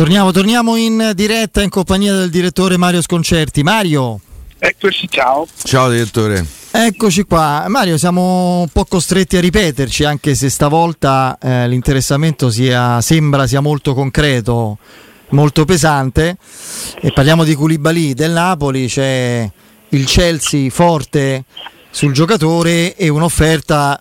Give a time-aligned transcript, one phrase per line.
[0.00, 3.62] Torniamo, torniamo in diretta in compagnia del direttore Mario Sconcerti.
[3.62, 4.18] Mario.
[4.58, 5.46] Eccoci, ciao.
[5.62, 6.42] Ciao direttore.
[6.70, 7.66] Eccoci qua.
[7.68, 13.60] Mario, siamo un po' costretti a ripeterci, anche se stavolta eh, l'interessamento sia, sembra sia
[13.60, 14.78] molto concreto,
[15.32, 16.38] molto pesante.
[17.02, 19.46] E parliamo di Koulibaly del Napoli, c'è
[19.90, 21.44] il Chelsea forte
[21.90, 24.00] sul giocatore e un'offerta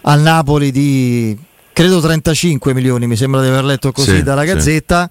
[0.00, 1.38] al Napoli di
[1.78, 4.46] credo 35 milioni, mi sembra di aver letto così Sì, dalla sì.
[4.48, 5.08] Gazzetta.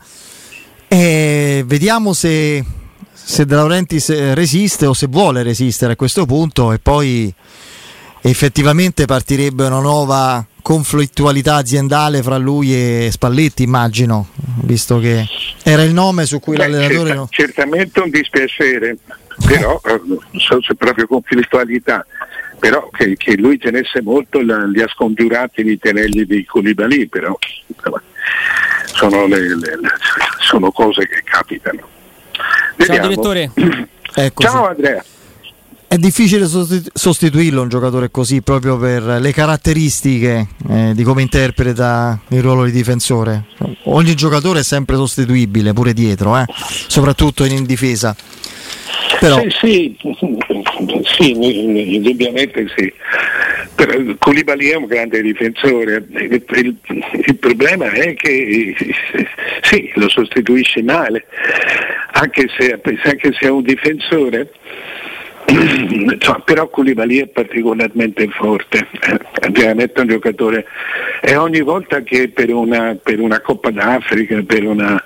[0.90, 2.62] E vediamo se,
[3.14, 7.34] se De Laurentiis resiste o se vuole resistere a questo punto e poi
[8.22, 14.28] effettivamente partirebbe una nuova conflittualità aziendale fra lui e Spalletti, immagino,
[14.64, 15.26] visto che
[15.64, 16.98] era il nome su cui Beh, l'allenatore...
[17.08, 18.98] certa- no- certamente un dispiacere,
[19.46, 22.06] però eh, non so se proprio conflittualità,
[22.60, 27.38] però che, che lui tenesse molto la- li ha scongiurati di tenergli di Koulibaly, però
[28.86, 29.80] sono, le- le- le-
[30.42, 31.80] sono cose che capitano.
[32.32, 33.08] Ciao Vediamo.
[33.08, 33.52] direttore.
[34.20, 34.48] Eccoci.
[34.48, 35.04] Ciao Andrea.
[35.90, 42.20] È difficile sostitu- sostituirlo un giocatore così proprio per le caratteristiche eh, di come interpreta
[42.30, 43.46] il ruolo di difensore.
[43.84, 46.44] Ogni giocatore è sempre sostituibile, pure dietro, eh,
[46.88, 48.14] soprattutto in, in difesa.
[49.20, 49.98] Però Sì, sì,
[51.04, 51.32] sì,
[51.96, 52.92] indubbiamente sì.
[53.76, 56.06] Però Koulibaly è un grande difensore.
[56.10, 58.76] Il, il- problema è che
[59.62, 61.26] sì, lo sostituisce male,
[62.12, 64.52] anche se, anche se è un difensore.
[65.50, 68.86] Insomma, però Koulibaly è particolarmente forte,
[69.40, 70.66] è veramente un giocatore
[71.22, 75.00] e ogni volta che per una, per una Coppa d'Africa, per un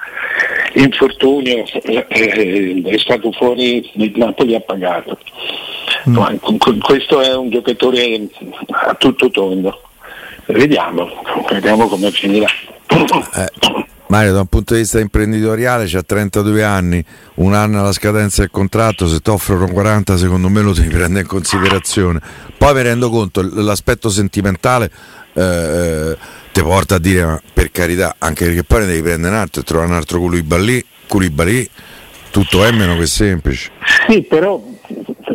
[0.73, 5.17] infortunio eh, è stato fuori il Napoli ha pagato.
[6.03, 8.27] Con- questo è un giocatore
[8.69, 9.81] a tutto tondo.
[10.45, 11.09] Vediamo,
[11.49, 12.47] vediamo come finirà.
[12.87, 17.01] Eh, Mario, da un punto di vista imprenditoriale, c'ha 32 anni,
[17.35, 21.21] un anno alla scadenza del contratto, se ti offrono 40 secondo me lo devi prendere
[21.21, 22.19] in considerazione.
[22.57, 24.91] Poi mi rendo conto, l'aspetto sentimentale
[25.33, 26.17] eh, eh,
[26.51, 29.61] ti porta a dire, ma per carità, anche perché poi ne devi prendere un altro
[29.61, 31.69] e trovare un altro Koulibaly, Koulibaly,
[32.31, 33.71] tutto è meno che semplice.
[34.07, 34.61] Sì, però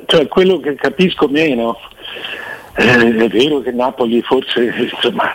[0.07, 1.79] cioè, quello che capisco meno
[2.77, 5.35] eh, è vero che Napoli forse insomma,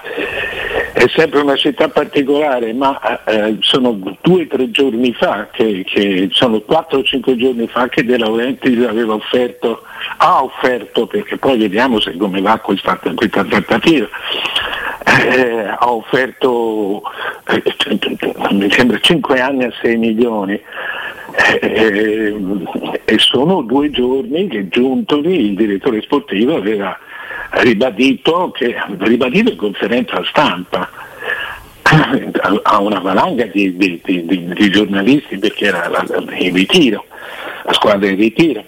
[0.93, 6.29] è sempre una città particolare, ma eh, sono due o tre giorni fa, che, che
[6.31, 9.83] sono quattro o cinque giorni fa che De Laurentiis aveva offerto,
[10.17, 14.07] ha offerto, perché poi vediamo se come va questa, questa trattativa,
[15.05, 17.01] eh, ha offerto
[17.47, 17.63] eh,
[18.51, 20.61] mi sembra 5 anni a 6 milioni.
[21.61, 22.35] Eh,
[23.05, 26.97] e sono due giorni che Giuntoli, il direttore sportivo, aveva
[27.51, 30.89] ribadito, che, ribadito in conferenza stampa
[32.63, 36.05] a una valanga di, di- di- di- di giornalisti perché era la,
[36.37, 37.05] in ritiro,
[37.65, 38.63] la squadra in ritiro,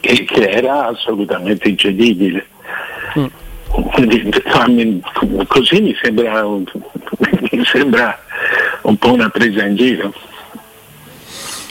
[0.00, 2.46] che, che era assolutamente incedibile.
[3.14, 3.30] Me-
[5.46, 8.18] così mi sembra, mi sembra
[8.82, 10.12] un po' una presa in giro.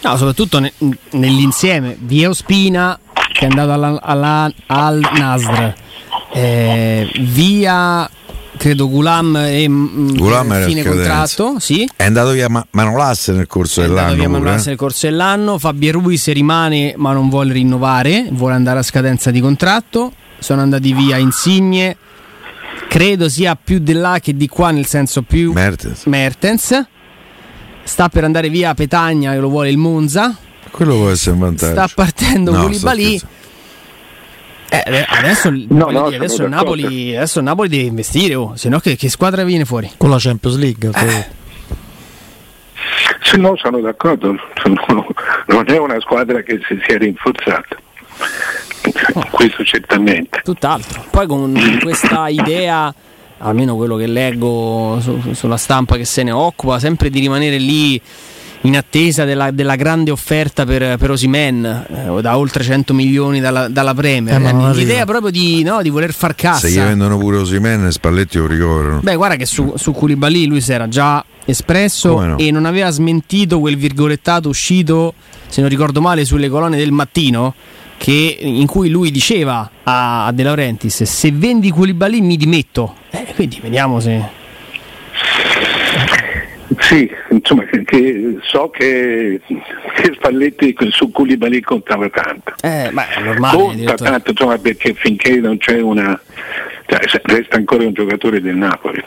[0.03, 0.73] No, soprattutto ne-
[1.11, 1.95] nell'insieme.
[1.99, 2.99] Via Ospina
[3.31, 5.73] che è andato alla- alla- al Nasr,
[6.33, 8.09] eh, via
[8.55, 11.89] credo Gulam e mm, Gulam era fine contratto, sì.
[11.95, 14.13] È andato via Ma- Manolas nel corso È dell'anno.
[14.15, 14.69] via Manolas eh.
[14.69, 15.57] nel corso dell'anno.
[15.59, 20.13] Fabio Ruiz rimane ma non vuole rinnovare, vuole andare a scadenza di contratto.
[20.39, 21.95] Sono andati via Insigne,
[22.89, 26.05] credo sia più di là che di qua, nel senso più Mertens.
[26.05, 26.85] Mertens.
[27.85, 30.35] Sta per andare via Petagna che lo vuole il Monza.
[30.71, 31.73] Quello può essere un vantaggio.
[31.73, 33.21] Sta partendo No, Koulibaly.
[34.73, 38.79] Eh, eh, adesso, No, no, dire, adesso, Napoli, adesso Napoli deve investire, oh, se no
[38.79, 39.91] che, che squadra viene fuori?
[39.97, 40.89] con la Champions League.
[40.89, 41.23] poi.
[43.21, 44.35] Se no sono d'accordo,
[45.47, 47.77] non è una squadra che si sia rinforzata.
[49.29, 50.41] Questo certamente.
[50.43, 51.05] Tutt'altro.
[51.09, 52.93] Poi con questa idea,
[53.37, 58.01] almeno quello che leggo su- sulla stampa che se ne occupa, sempre di rimanere lì
[58.65, 61.65] in attesa della, della grande offerta per, per Osimen
[62.15, 64.35] eh, da oltre 100 milioni dalla, dalla Premier.
[64.41, 65.05] Eh, L'idea arriva.
[65.05, 66.67] proprio di, no, di voler far cassa.
[66.67, 68.99] Se gli vendono pure Osimen, Spalletti lo ricoverano.
[69.01, 72.37] Beh, guarda che su, su Koulibaly lui si era già espresso no?
[72.37, 75.13] e non aveva smentito quel virgolettato uscito,
[75.47, 77.53] se non ricordo male, sulle colonne del mattino,
[77.97, 82.95] che- in cui lui diceva a, a De Laurentiis: Se vendi Koulibaly mi dimetto.
[83.09, 84.41] Eh, quindi vediamo se.
[86.93, 92.53] Sì, insomma, che- so che, che Spalletti su Koulibaly contava tanto.
[92.61, 93.57] Eh, ma è normale.
[93.57, 96.19] Conta tanto, insomma, perché finché non c'è una...
[96.85, 99.03] cioè, resta ancora un giocatore del Napoli.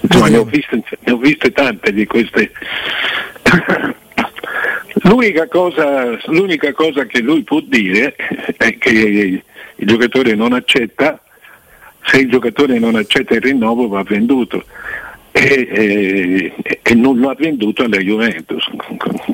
[0.00, 2.50] Insomma, ne ho, viste, ne ho viste tante di queste.
[5.04, 8.16] L'unica cosa, l'unica cosa, che lui può dire
[8.56, 8.90] è che
[9.76, 11.22] il giocatore non accetta,
[12.06, 14.64] se il giocatore non accetta il rinnovo va venduto
[15.32, 18.64] e, e, e non lo ha venduto alla Juventus.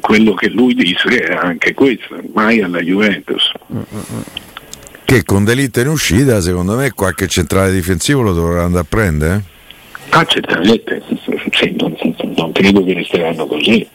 [0.01, 3.51] Quello che lui disse è anche questo, mai alla Juventus.
[5.05, 9.35] Che con delitto in uscita, secondo me, qualche centrale difensivo lo dovrà andare a prendere.
[9.35, 9.57] Eh?
[10.11, 11.03] Ah, certamente,
[11.53, 11.97] sì, non,
[12.37, 13.87] non credo che resteranno così.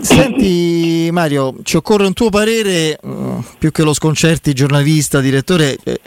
[0.00, 6.00] Senti Mario, ci occorre un tuo parere, uh, più che lo sconcerti giornalista, direttore, eh,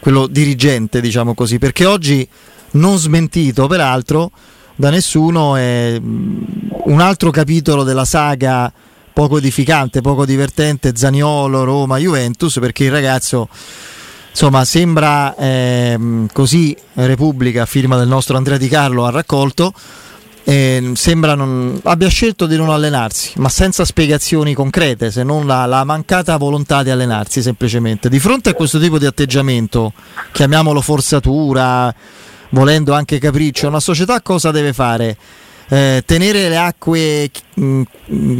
[0.00, 2.28] quello dirigente, diciamo così, perché oggi
[2.72, 4.30] non smentito peraltro
[4.74, 6.42] da nessuno è mm,
[6.84, 8.72] un altro capitolo della saga
[9.12, 13.48] poco edificante, poco divertente Zaniolo, Roma, Juventus, perché il ragazzo
[14.30, 19.72] insomma sembra eh, così Repubblica, firma del nostro Andrea Di Carlo, ha raccolto
[20.48, 25.66] eh, sembra non, abbia scelto di non allenarsi, ma senza spiegazioni concrete, se non la,
[25.66, 28.08] la, mancata volontà di allenarsi semplicemente.
[28.08, 29.92] Di fronte a questo tipo di atteggiamento,
[30.32, 31.94] chiamiamolo forzatura,
[32.50, 35.16] volendo anche capriccio, una società cosa deve fare?
[35.70, 37.30] Eh, tenere le acque
[37.60, 37.82] mm,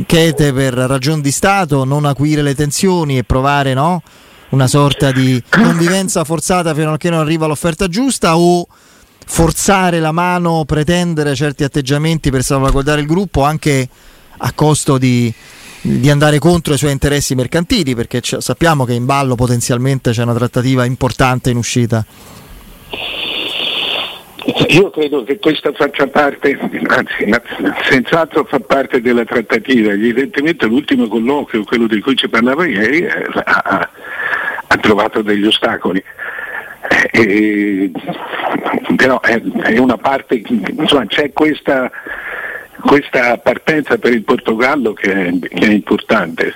[0.07, 4.03] chete per ragioni di Stato, non acuire le tensioni e provare no?
[4.51, 8.67] una sorta di convivenza forzata fino a che non arriva l'offerta giusta o
[9.27, 13.87] forzare la mano, pretendere certi atteggiamenti per salvaguardare il gruppo anche
[14.39, 15.33] a costo di,
[15.83, 20.35] di andare contro i suoi interessi mercantili, perché sappiamo che in ballo potenzialmente c'è una
[20.35, 22.05] trattativa importante in uscita.
[24.67, 26.59] Io credo che questa faccia parte,
[26.89, 27.31] anzi
[27.89, 33.31] senz'altro fa parte della trattativa, evidentemente l'ultimo colloquio, quello di cui ci parlava ieri, eh,
[33.45, 33.89] ha,
[34.67, 36.03] ha trovato degli ostacoli.
[37.13, 37.91] Eh,
[38.97, 41.91] però è, è, una parte, insomma c'è questa,
[42.81, 46.55] questa partenza per il Portogallo che è, che è importante,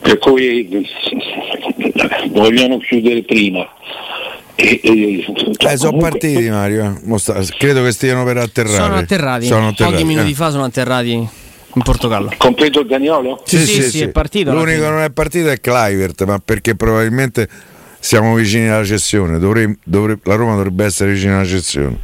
[0.00, 0.88] per cui
[2.28, 3.68] vogliono chiudere prima.
[4.62, 5.24] E, e,
[5.56, 6.18] cioè, eh, sono comunque...
[6.18, 8.76] partiti Mario, Mostra, credo che stiano per atterrare.
[8.76, 9.92] Sono atterrati, sono atterrati.
[9.94, 10.34] pochi minuti eh.
[10.34, 12.32] fa sono atterrati in Portogallo.
[12.36, 13.42] Compreso il Daniolo?
[13.46, 14.02] Sì, sì, sì, sì, sì.
[14.02, 14.52] è partito.
[14.52, 17.48] L'unico che non è partito è Clivert, ma perché probabilmente
[18.00, 21.98] siamo vicini alla cessione, dovrei, dovrei, la Roma dovrebbe essere vicina alla cessione.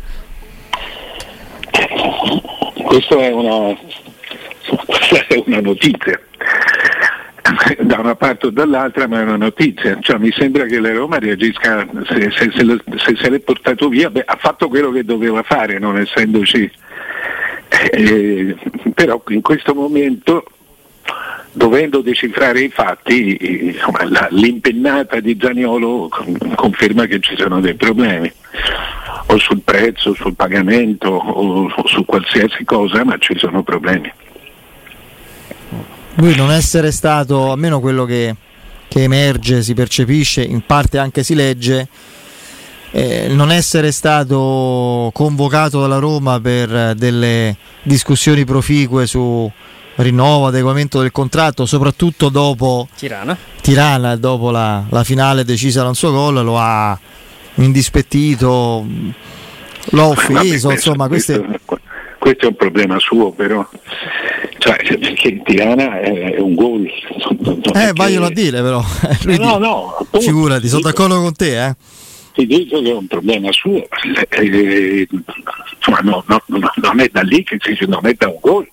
[2.84, 3.76] Questa è una,
[4.86, 6.18] questa è una notizia
[7.82, 9.98] da una parte o dall'altra, ma è una notizia.
[10.00, 14.10] Cioè, mi sembra che la Roma reagisca, se, se, se, se se l'è portato via,
[14.10, 16.70] beh, ha fatto quello che doveva fare, non essendoci.
[17.68, 18.56] Eh,
[18.94, 20.44] però in questo momento
[21.52, 23.74] dovendo decifrare i fatti,
[24.30, 26.10] l'impennata di Zaniolo
[26.54, 28.30] conferma che ci sono dei problemi,
[29.26, 34.12] o sul prezzo, sul pagamento, o su qualsiasi cosa, ma ci sono problemi.
[36.16, 38.34] Lui non essere stato, almeno quello che,
[38.88, 41.88] che emerge, si percepisce, in parte anche si legge,
[42.90, 49.50] eh, non essere stato convocato dalla Roma per delle discussioni proficue su
[49.96, 55.94] rinnovo, adeguamento del contratto, soprattutto dopo Tirana, Tirana dopo la, la finale decisa da un
[55.94, 56.98] suo gol, lo ha
[57.56, 58.86] indispettito,
[59.90, 61.80] l'ha offeso, insomma questo, queste...
[62.26, 63.64] questo è un problema suo però,
[64.59, 66.85] cioè, perché Tirana è un gol.
[67.73, 68.83] Eh, vaglielo a dire però.
[69.23, 71.75] Lui no, no, appunto, figurati, sono d'accordo con te, eh
[72.35, 73.88] ti dico che è un problema suo,
[74.28, 75.09] eh,
[75.76, 78.68] insomma, no, no, no, non è da lì che si non è da un gol,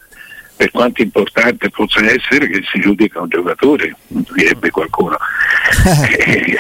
[0.56, 5.18] per quanto importante possa essere che si giudica un giocatore, direbbe qualcuno.
[6.18, 6.58] eh,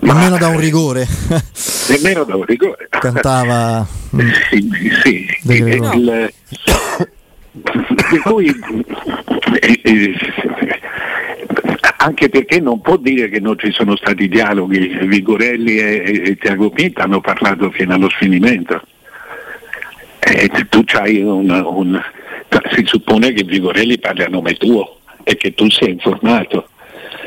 [0.00, 1.06] nemmeno da un rigore.
[1.88, 2.88] nemmeno da un rigore.
[2.90, 3.86] Cantava.
[4.50, 4.68] sì,
[5.02, 5.26] sì.
[5.44, 6.32] Il,
[7.52, 8.46] per cui
[9.60, 10.14] eh, eh,
[11.96, 16.70] anche perché non può dire che non ci sono stati dialoghi, Vigorelli e, e Tiago
[16.70, 18.80] Pinta hanno parlato fino allo sfinimento.
[20.18, 22.00] E tu hai un, un,
[22.72, 26.68] si suppone che Vigorelli parli a nome tuo e che tu sia informato.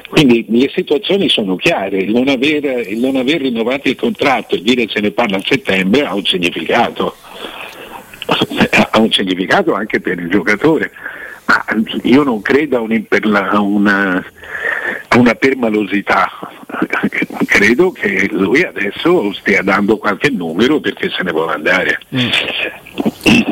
[0.09, 4.61] Quindi le situazioni sono chiare, il non, aver, il non aver rinnovato il contratto e
[4.61, 7.15] dire se ne parla a settembre ha un significato,
[8.91, 10.91] ha un significato anche per il giocatore,
[11.45, 11.65] ma
[12.03, 14.23] io non credo a, a una,
[15.07, 16.29] a una permalosità,
[17.47, 21.99] credo che lui adesso stia dando qualche numero perché se ne vuole andare.
[22.15, 22.29] Mm.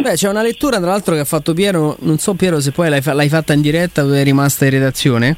[0.01, 2.89] Beh, c'è una lettura tra l'altro che ha fatto Piero, non so Piero se poi
[2.89, 5.35] l'hai, l'hai fatta in diretta o è rimasta in redazione,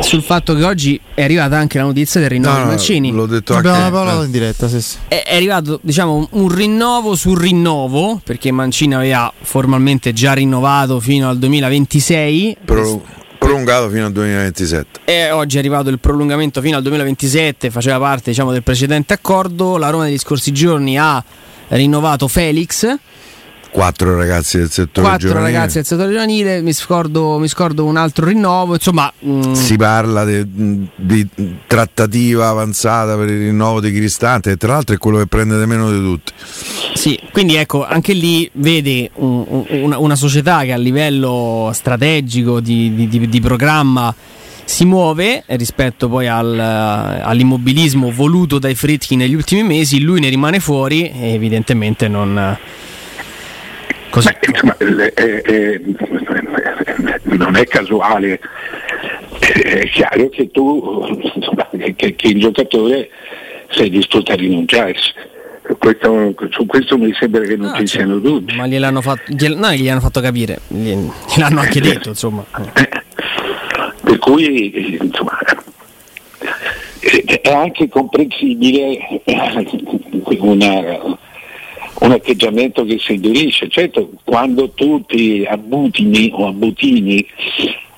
[0.00, 3.12] sul fatto che oggi è arrivata anche la notizia del rinnovo No, di no, Mancini.
[3.12, 4.24] l'ho detto Abbiamo anche parlato eh.
[4.24, 4.96] in diretta, sì, sì.
[5.06, 11.28] È, è arrivato diciamo un rinnovo sul rinnovo, perché Mancini aveva formalmente già rinnovato fino
[11.28, 12.56] al 2026.
[12.64, 13.02] Pro-
[13.38, 15.00] prolungato fino al 2027.
[15.04, 19.76] E oggi è arrivato il prolungamento fino al 2027, faceva parte diciamo, del precedente accordo.
[19.76, 21.22] La Roma negli scorsi giorni ha
[21.68, 22.86] rinnovato Felix,
[23.74, 25.50] Quattro ragazzi del settore quattro giovanile.
[25.52, 29.12] ragazzi del settore giovanile, mi scordo, mi scordo un altro rinnovo, insomma...
[29.26, 30.46] mm, Si parla de-
[30.94, 31.28] di
[31.66, 35.66] trattativa avanzata per il rinnovo di Cristante, e tra l'altro è quello che prende di
[35.66, 36.32] meno di tutti.
[36.94, 42.60] Sì, quindi ecco, anche lì vede un- un- una, una società che a livello strategico
[42.60, 44.14] di, di- di- di programma
[44.64, 50.60] si muove rispetto poi al, all'immobilismo voluto dai Fritkin negli ultimi mesi, lui ne rimane
[50.60, 52.56] fuori e evidentemente non...
[54.14, 54.28] Così.
[54.28, 55.80] Beh, insomma, eh, eh,
[57.36, 58.38] non è casuale,
[59.40, 61.04] è chiaro che tu,
[61.34, 63.10] insomma, che, che il giocatore
[63.70, 64.94] sei disposto a rinunciare.
[65.78, 68.06] Questo- su questo mi sembra che non Ah, ci certo.
[68.06, 68.54] siano dubbi.
[68.54, 70.92] Ma gliel'hanno fatto, gliel- no, gliel'hanno fatto capire, gli-
[71.34, 72.44] gliel'hanno anche detto, insomma.
[72.74, 72.88] Eh,
[74.04, 75.36] Per cui eh, insomma,
[77.00, 79.34] eh, è anche comprensibile eh,
[80.38, 81.18] una-
[82.00, 83.68] un atteggiamento che si indurisce.
[83.68, 87.26] Certo, quando tu ti abbutini o abbutini,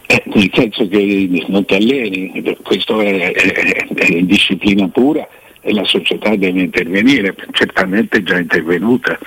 [0.07, 5.27] eh, nel senso che non ti alleni, questo è, è- è disciplina pura
[5.61, 9.19] e la società deve intervenire, certamente è già intervenuta,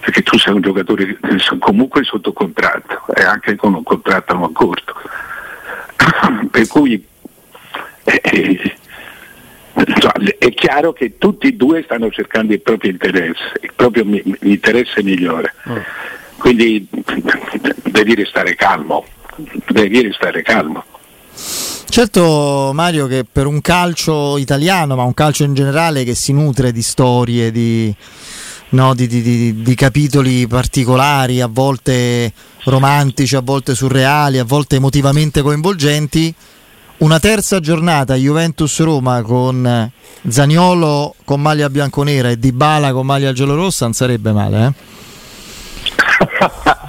[0.00, 1.18] perché tu sei un giocatore
[1.58, 4.94] comunque sotto contratto e anche con un contratto non corto.
[6.50, 7.04] per cui
[8.04, 8.74] eh, eh,
[9.86, 14.22] insomma, è chiaro che tutti e due stanno cercando il proprio interesse, il proprio mi-
[14.42, 15.52] interesse migliore.
[16.36, 16.86] Quindi
[17.90, 19.04] devi restare calmo,
[19.70, 20.84] devi restare calmo.
[21.90, 26.70] Certo Mario che per un calcio italiano, ma un calcio in generale che si nutre
[26.70, 27.92] di storie, di,
[28.70, 32.32] no, di- di- di capitoli particolari, a volte
[32.64, 36.32] romantici, a volte surreali, a volte emotivamente coinvolgenti,
[36.98, 39.90] una terza giornata Juventus-Roma con
[40.28, 44.72] Zaniolo con maglia bianconera e Dybala con maglia giallorossa non sarebbe male, eh?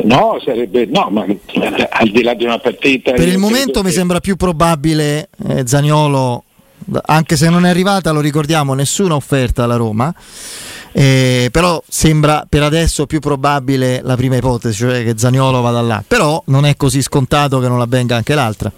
[0.00, 3.12] No, sarebbe no, ma eh, al di là di una partita.
[3.12, 6.44] Per il momento mi che- sembra più probabile eh, Zaniolo,
[7.06, 10.14] anche se non è arrivata, lo ricordiamo, nessuna offerta alla Roma.
[10.92, 16.02] eh, però sembra per adesso più probabile la prima ipotesi, cioè che Zaniolo vada là.
[16.06, 18.72] Però non è così scontato che non la venga anche l'altra.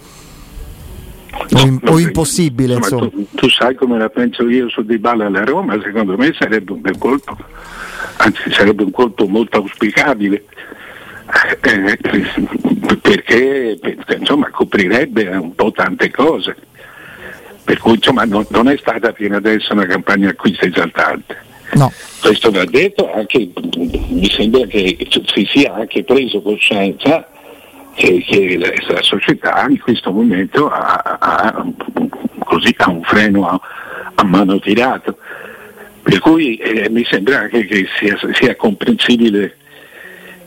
[1.40, 3.26] O, No, o no, impossibile, insomma, insomma.
[3.30, 6.80] Tu, tu sai come la penso io su Dybala alla Roma, secondo me sarebbe un
[6.80, 7.37] bel colpo,
[8.18, 10.44] anzi sarebbe un colpo molto auspicabile.
[11.32, 11.56] Eh,
[13.00, 16.56] perché, perché, insomma coprirebbe un po' tante cose
[17.62, 21.92] per cui insomma non, non è stata fino adesso una campagna acquisto esaltante No.
[22.20, 23.49] questo va detto anche
[24.09, 27.28] mi sembra che si sia anche preso coscienza
[27.94, 31.66] che, che la, la società in questo momento ha, ha-
[32.44, 33.61] così, ha un freno a,
[34.14, 35.16] a mano tirato
[36.02, 39.56] per cui eh, mi sembra anche che sia, sia comprensibile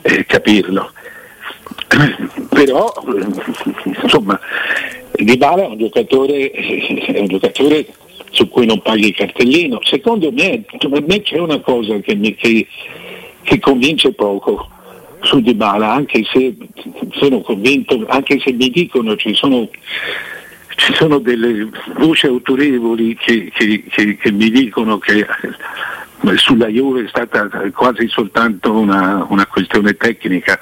[0.01, 0.91] eh, capirlo.
[2.50, 4.39] Però eh, insomma
[5.12, 7.85] Dybala è un giocatore è un giocatore
[8.31, 9.79] su cui non paghi il cartellino.
[9.83, 10.65] Secondo me,
[11.05, 12.67] me c'è una cosa che mi che,
[13.43, 14.69] che convince poco
[15.23, 16.55] su Dybala anche se
[17.13, 19.67] sono convinto anche se mi dicono ci sono
[20.75, 25.25] ci sono delle voci autorevoli che, che- che- che mi dicono che
[26.35, 30.57] sulla Juve è stata quasi soltanto una, una questione tecnica,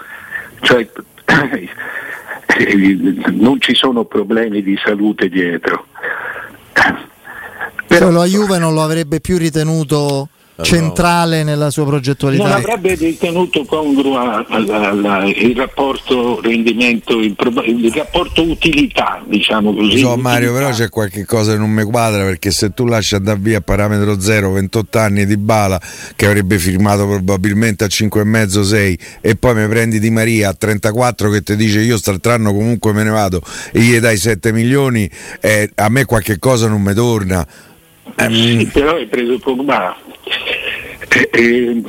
[0.61, 0.87] cioè
[3.31, 5.85] non ci sono problemi di salute dietro.
[7.87, 10.29] Però la Juve non lo avrebbe più ritenuto
[10.63, 12.55] centrale nella sua Non progettualità.
[12.55, 17.35] avrebbe ritenuto alla- il rapporto rendimento, il,
[17.93, 19.99] rapporto utilità, diciamo così.
[19.99, 23.39] So Mario, però c'è qualche cosa che non mi quadra perché se tu lasci andare
[23.39, 25.79] via a parametro zero 28 anni di Bala
[26.15, 31.41] che avrebbe firmato probabilmente a 5,5-6 e poi mi prendi Di Maria a 34 che
[31.41, 33.41] ti dice io st'altro anno comunque me ne vado
[33.71, 37.45] e gli dai 7 milioni eh, a me qualche cosa non mi torna.
[38.59, 39.95] Sì, però hai preso Pogba.
[41.13, 41.81] Eh, eh,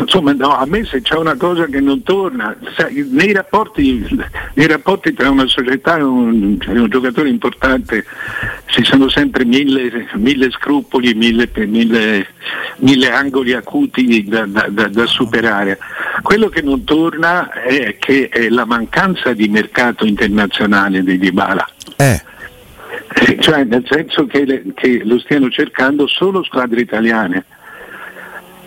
[0.00, 4.06] insomma, no, a me se c'è una cosa che non torna, sai, nei, rapporti,
[4.54, 8.06] nei rapporti tra una società e un, e un giocatore importante
[8.66, 12.26] ci sono sempre mille, mille scrupoli, mille, mille-
[12.78, 15.78] mille angoli acuti da, da- da- da superare.
[16.22, 21.68] Quello che non torna è che è la mancanza di mercato internazionale di Dybala.
[21.96, 22.22] Eh.
[23.40, 27.44] Cioè nel senso che, le, che lo stiano cercando solo squadre italiane.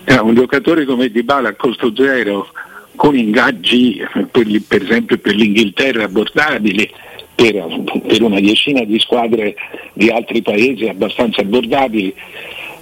[0.06, 2.50] Eh, un giocatore come Dybala a costo zero,
[2.96, 6.89] con ingaggi per, per esempio per l'Inghilterra abbordabili,
[7.36, 7.65] per,
[8.06, 9.56] per, una decina di squadre
[9.94, 12.13] di altri paesi abbastanza abbordabili,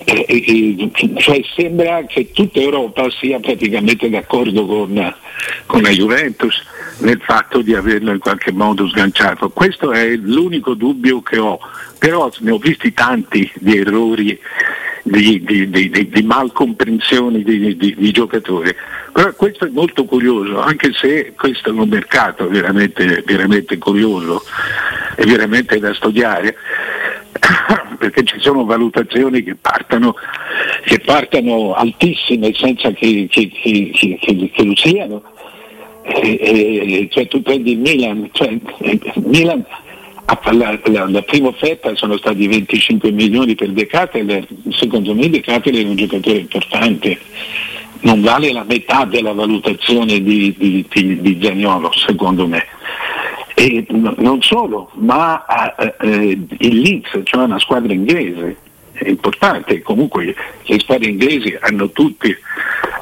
[0.03, 5.15] eh, eh, cioè sembra che tutta Europa sia praticamente d'accordo con,
[5.67, 6.61] con, la Juventus
[7.01, 9.49] nel fatto di averlo in qualche modo sganciato.
[9.49, 11.59] Questo è l'unico dubbio che ho,
[11.97, 14.39] però ne ho visti tanti di errori,
[15.03, 18.73] di, di, di, di malcomprensioni di, giocatori.
[19.11, 24.43] Però questo è molto curioso, anche se questo è un mercato veramente, veramente curioso
[25.15, 26.55] e veramente da studiare
[27.97, 30.15] perché ci sono valutazioni che partano,
[30.85, 35.23] che partano altissime senza che, che, che, che lo siano.
[36.03, 38.57] E, cioè tu prendi il Milan, cioè,
[39.15, 39.65] Milan
[40.51, 43.87] la, la, la, prima offerta sono stati 25 milioni per De
[44.69, 47.19] secondo me De è un giocatore importante,
[48.01, 52.65] non vale la metà della valutazione di, di, di, di Zagnolo secondo me.
[53.53, 58.57] E non solo, ma eh, eh, il Leeds, cioè una squadra inglese,
[59.03, 62.35] è importante, comunque le squadre inglesi hanno, tutti,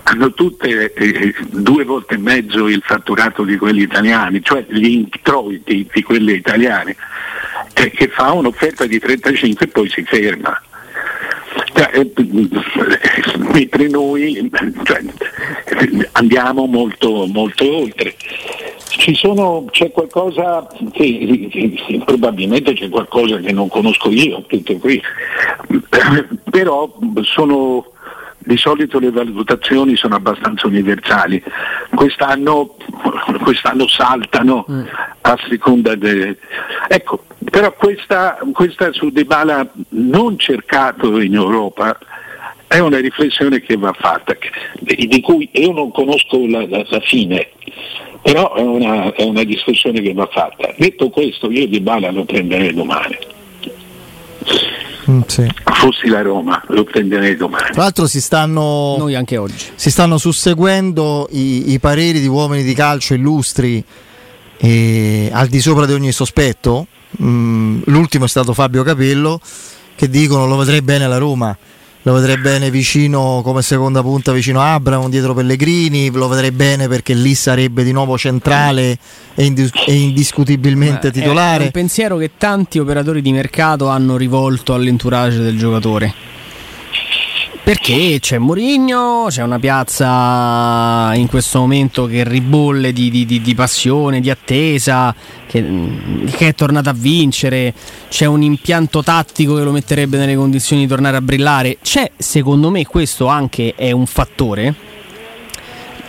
[0.03, 5.87] hanno tutte eh, due volte e mezzo il fatturato di quelli italiani, cioè gli introiti
[5.91, 6.95] di quelli italiani,
[7.73, 10.61] eh, che fa un'offerta di 35 e poi si ferma.
[11.73, 12.11] Cioè, eh,
[13.37, 14.49] mentre noi
[14.83, 15.03] cioè,
[16.13, 18.15] andiamo molto, molto oltre
[19.13, 25.01] sono, c'è qualcosa che, che, probabilmente c'è qualcosa che non conosco io, tutto qui,
[26.49, 26.91] però
[27.21, 27.91] sono,
[28.39, 31.41] di solito le valutazioni sono abbastanza universali,
[31.93, 32.75] quest'anno,
[33.43, 34.83] quest'anno saltano mm.
[35.21, 36.37] a seconda de...
[36.87, 41.97] Ecco, però questa, questa su Dybala non cercato in Europa
[42.69, 44.37] è una riflessione che va fatta,
[44.79, 47.49] di cui io non conosco la, la, la fine,
[48.21, 50.73] però è una, è una, discussione che va fatta.
[50.77, 53.17] Detto questo, io di Bala lo prenderei domani.
[55.09, 55.47] Mm, sì.
[55.63, 57.71] Fossi la Roma, lo prenderei domani.
[57.71, 59.65] Tra l'altro si stanno, Noi anche oggi.
[59.75, 63.83] Si stanno susseguendo i, i pareri di uomini di calcio illustri
[64.57, 66.87] e al di sopra di ogni sospetto.
[67.21, 69.39] Mm, l'ultimo è stato Fabio Capello
[69.95, 71.57] che dicono lo vedrei bene la Roma
[72.03, 76.09] lo vedrei bene vicino come seconda punta vicino a Abramo dietro Pellegrini.
[76.11, 78.97] Lo vedrei bene perché lì sarebbe di nuovo centrale
[79.35, 84.73] e, indis- e indiscutibilmente titolare è un pensiero che tanti operatori di mercato hanno rivolto
[84.73, 86.28] all'entourage del giocatore
[87.69, 93.53] perché c'è Mourinho, c'è una piazza in questo momento che ribolle di, di, di, di
[93.53, 95.13] passione, di attesa,
[95.45, 95.63] che,
[96.31, 97.71] che, è tornata a vincere,
[98.09, 101.77] c'è un impianto tattico che lo metterebbe nelle condizioni di tornare a brillare.
[101.79, 104.73] C'è, secondo me, questo anche è un fattore.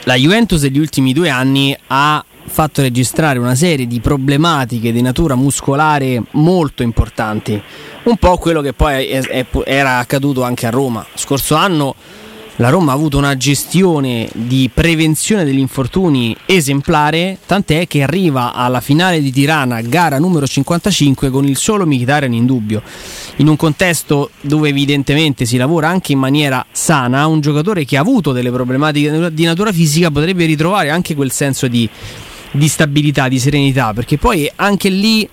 [0.05, 5.35] La Juventus degli ultimi due anni ha fatto registrare una serie di problematiche di natura
[5.35, 7.62] muscolare molto importanti
[8.03, 11.05] un po' quello che poi è, è, era accaduto anche a Roma.
[11.14, 11.94] Scorso anno
[12.61, 18.83] la Roma ha avuto una gestione di prevenzione degli infortuni esemplare, tant'è che arriva alla
[18.83, 22.83] finale di Tirana, gara numero 55, con il solo Mkhitaryan in dubbio.
[23.37, 28.01] In un contesto dove evidentemente si lavora anche in maniera sana, un giocatore che ha
[28.01, 31.88] avuto delle problematiche di natura fisica potrebbe ritrovare anche quel senso di,
[32.51, 35.27] di stabilità, di serenità, perché poi anche lì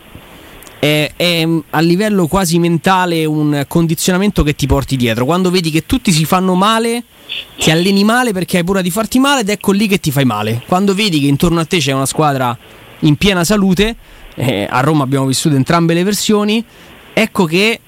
[0.80, 5.26] è, è, a livello quasi mentale un condizionamento che ti porti dietro.
[5.26, 7.04] Quando vedi che tutti si fanno male,
[7.58, 10.26] ti alleni male perché hai paura di farti male ed ecco lì che ti fai
[10.26, 10.62] male.
[10.68, 12.58] Quando vedi che intorno a te c'è una squadra
[13.00, 13.96] in piena salute,
[14.36, 16.64] eh, a Roma abbiamo vissuto entrambe le versioni,
[17.14, 17.80] ecco che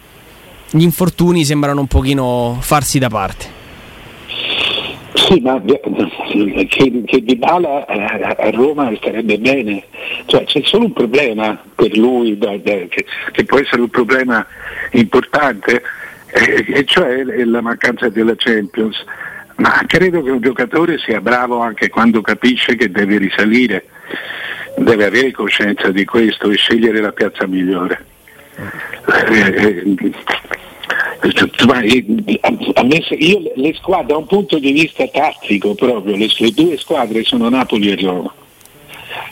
[0.72, 3.59] gli infortuni sembrano un pochino farsi da parte.
[5.14, 9.84] Sì, ma che, che Di Bala a Roma starebbe bene.
[10.26, 14.46] Cioè, c'è solo un problema per lui, che, può essere un problema
[14.92, 15.82] importante,
[16.32, 19.04] eh, e cioè la mancanza della Champions.
[19.56, 23.86] Ma credo che un giocatore sia bravo anche quando capisce che deve risalire,
[24.78, 28.06] deve avere coscienza di questo e scegliere la piazza migliore.
[29.32, 29.96] Eh,
[31.22, 37.24] eh, io le squadre da un punto di vista tattico proprio, le, le due squadre
[37.24, 38.34] sono Napoli e Roma.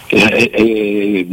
[0.08, 1.28] Eh, eh,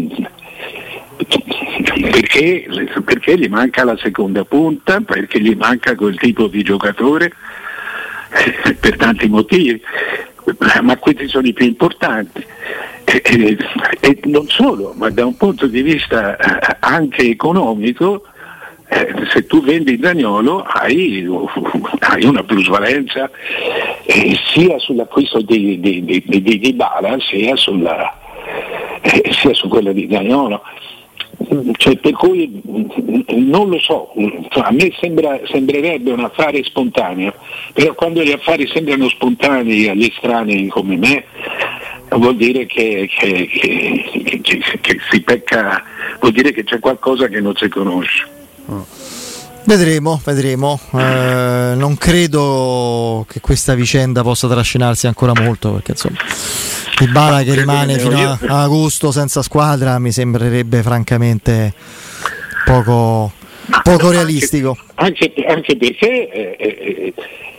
[2.11, 2.67] perché,
[3.05, 7.33] perché, gli manca la seconda punta, perché gli manca quel tipo di giocatore,
[8.67, 9.81] eh, per tanti motivi.
[10.83, 12.45] ma questi sono i più importanti.
[13.05, 13.57] E,
[14.25, 18.25] non solo, ma da un punto di vista eh, anche economico,
[18.89, 21.27] eh, se tu vendi Zagnolo hai,
[22.01, 23.31] hai una plusvalenza
[24.05, 28.15] eh, sia sull'acquisto di, di, di, di, di Bala sia, sulla,
[29.01, 30.63] eh, sia su quella di Zagnolo.
[31.77, 32.61] Cioè, per cui
[33.29, 34.13] non lo so,
[34.51, 37.35] a me sembra, sembrerebbe un affare spontaneo,
[37.73, 41.25] però quando gli affari sembrano spontanei agli estranei come me,
[42.11, 44.41] vuol dire che, che, che,
[44.81, 45.83] che, si pecca,
[46.21, 48.34] vuol dire che c'è qualcosa che non si conosce.
[49.65, 50.79] Vedremo, vedremo.
[50.93, 56.19] Eh, non credo che questa vicenda possa trascinarsi ancora molto perché insomma
[56.99, 61.73] Di Bala che rimane fino a, a agosto senza squadra mi sembrerebbe francamente
[62.67, 63.33] poco,
[63.83, 64.77] poco realistico.
[64.97, 67.15] Anche, anche, anche perché eh, eh,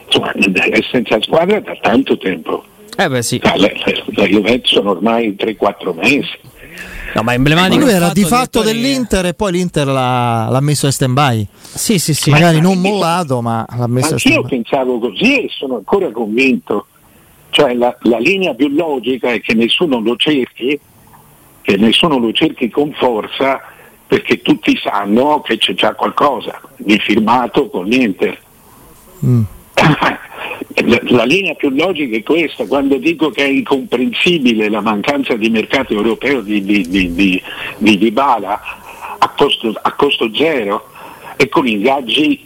[0.05, 2.63] insomma, è senza squadra da tanto tempo.
[2.97, 3.39] Eh beh sì.
[3.43, 3.71] La, la,
[4.13, 6.29] la Juventus sono ormai 3-4 mesi.
[7.15, 7.86] No, ma emblematico.
[7.86, 11.47] Lui era di fatto dell'Inter e poi l'Inter l'ha, l'ha messo a stand by.
[11.62, 12.30] Sì, sì, sì.
[12.30, 14.49] Magari non mollato, ma l'ha messo Anch'io a stand by.
[14.49, 16.88] pensavo così e sono ancora convinto.
[17.51, 20.78] Cioè la, la linea più logica è che nessuno lo cerchi,
[21.62, 23.62] che nessuno lo cerchi con forza,
[24.06, 28.38] perché tutti sanno che c'è già qualcosa di firmato con l'Inter.
[29.25, 29.41] Mm.
[30.83, 35.93] La, linea più logica è questa, quando dico che è incomprensibile la mancanza di mercato
[35.93, 37.41] europeo di, di, di, di,
[37.77, 38.61] di Dybala
[39.17, 40.89] a costo, a costo zero
[41.38, 42.43] e con ingaggi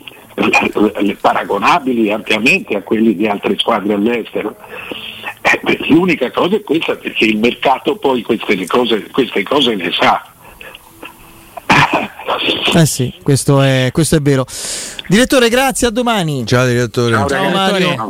[1.19, 4.55] paragonabili ampiamente a quelli di altre squadre all'estero.
[5.41, 10.23] Eh, l'unica cosa è questa perché il mercato poi queste cose, queste cose le sa.
[12.75, 14.45] Eh sì, questo è, questo è vero.
[15.07, 16.45] Direttore, grazie, a domani.
[16.45, 17.15] Ciao direttore.
[17.15, 17.49] Ciao, Ciao.
[17.49, 18.07] Mario.